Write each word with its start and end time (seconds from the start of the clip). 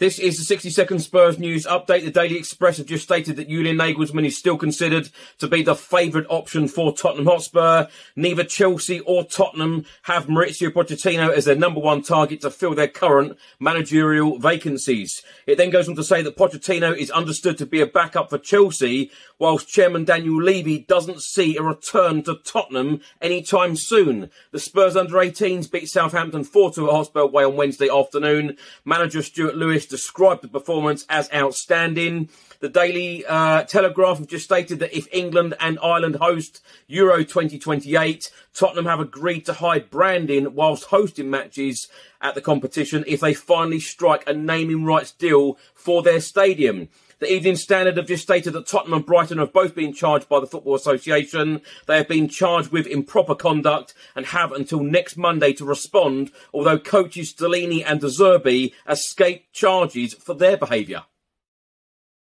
This 0.00 0.18
is 0.18 0.38
the 0.38 0.42
60 0.42 0.70
second 0.70 0.98
Spurs 0.98 1.38
news 1.38 1.66
update. 1.66 2.04
The 2.04 2.10
Daily 2.10 2.36
Express 2.36 2.78
have 2.78 2.86
just 2.86 3.04
stated 3.04 3.36
that 3.36 3.48
Julian 3.48 3.76
Nagelsmann 3.76 4.26
is 4.26 4.36
still 4.36 4.58
considered 4.58 5.08
to 5.38 5.46
be 5.46 5.62
the 5.62 5.76
favourite 5.76 6.26
option 6.28 6.66
for 6.66 6.92
Tottenham 6.92 7.26
Hotspur. 7.26 7.86
Neither 8.16 8.42
Chelsea 8.42 8.98
or 8.98 9.22
Tottenham 9.22 9.84
have 10.02 10.26
Mauricio 10.26 10.70
Pochettino 10.70 11.32
as 11.32 11.44
their 11.44 11.54
number 11.54 11.78
one 11.78 12.02
target 12.02 12.40
to 12.40 12.50
fill 12.50 12.74
their 12.74 12.88
current 12.88 13.38
managerial 13.60 14.40
vacancies. 14.40 15.22
It 15.46 15.58
then 15.58 15.70
goes 15.70 15.88
on 15.88 15.94
to 15.94 16.02
say 16.02 16.22
that 16.22 16.36
Pochettino 16.36 16.96
is 16.96 17.12
understood 17.12 17.56
to 17.58 17.66
be 17.66 17.80
a 17.80 17.86
backup 17.86 18.30
for 18.30 18.38
Chelsea, 18.38 19.12
whilst 19.38 19.68
Chairman 19.68 20.04
Daniel 20.04 20.42
Levy 20.42 20.80
doesn't 20.80 21.22
see 21.22 21.56
a 21.56 21.62
return 21.62 22.24
to 22.24 22.40
Tottenham 22.42 23.00
anytime 23.22 23.76
soon. 23.76 24.28
The 24.50 24.58
Spurs 24.58 24.96
under 24.96 25.14
18s 25.14 25.70
beat 25.70 25.88
Southampton 25.88 26.44
4-2 26.44 26.88
at 26.88 26.92
Hotspur 26.92 27.26
Way 27.26 27.44
on 27.44 27.54
Wednesday 27.54 27.88
afternoon. 27.88 28.56
Manager 28.84 29.22
Stuart 29.22 29.54
Lewis 29.54 29.83
described 29.86 30.42
the 30.42 30.48
performance 30.48 31.04
as 31.08 31.32
outstanding. 31.32 32.28
The 32.60 32.68
Daily 32.68 33.24
uh, 33.26 33.64
Telegraph 33.64 34.18
have 34.18 34.26
just 34.26 34.44
stated 34.44 34.78
that 34.78 34.96
if 34.96 35.06
England 35.12 35.54
and 35.60 35.78
Ireland 35.82 36.16
host 36.16 36.62
Euro 36.86 37.18
2028, 37.18 38.30
Tottenham 38.54 38.86
have 38.86 39.00
agreed 39.00 39.44
to 39.46 39.54
hide 39.54 39.90
branding 39.90 40.54
whilst 40.54 40.84
hosting 40.84 41.30
matches 41.30 41.88
at 42.20 42.34
the 42.34 42.40
competition 42.40 43.04
if 43.06 43.20
they 43.20 43.34
finally 43.34 43.80
strike 43.80 44.24
a 44.26 44.32
naming 44.32 44.84
rights 44.84 45.12
deal 45.12 45.58
for 45.74 46.02
their 46.02 46.20
stadium. 46.20 46.88
The 47.24 47.32
Evening 47.32 47.56
Standard 47.56 47.96
have 47.96 48.06
just 48.06 48.22
stated 48.22 48.52
that 48.52 48.66
Tottenham 48.66 48.98
and 48.98 49.06
Brighton 49.06 49.38
have 49.38 49.50
both 49.50 49.74
been 49.74 49.94
charged 49.94 50.28
by 50.28 50.40
the 50.40 50.46
Football 50.46 50.74
Association. 50.74 51.62
They 51.86 51.96
have 51.96 52.06
been 52.06 52.28
charged 52.28 52.70
with 52.70 52.86
improper 52.86 53.34
conduct 53.34 53.94
and 54.14 54.26
have 54.26 54.52
until 54.52 54.80
next 54.80 55.16
Monday 55.16 55.54
to 55.54 55.64
respond, 55.64 56.32
although 56.52 56.78
coaches 56.78 57.32
Stellini 57.32 57.82
and 57.82 58.02
De 58.02 58.08
Zerbi 58.08 58.74
escaped 58.86 59.54
charges 59.54 60.12
for 60.12 60.34
their 60.34 60.58
behaviour. 60.58 61.04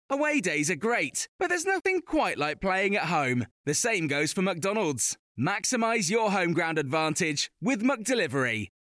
Away 0.08 0.40
days 0.40 0.70
are 0.70 0.76
great, 0.76 1.26
but 1.36 1.48
there's 1.48 1.66
nothing 1.66 2.00
quite 2.00 2.38
like 2.38 2.60
playing 2.60 2.94
at 2.94 3.06
home. 3.06 3.46
The 3.64 3.74
same 3.74 4.06
goes 4.06 4.32
for 4.32 4.42
McDonald's. 4.42 5.16
Maximise 5.36 6.10
your 6.10 6.30
home 6.30 6.52
ground 6.52 6.78
advantage 6.78 7.50
with 7.60 7.82
McDelivery. 7.82 8.68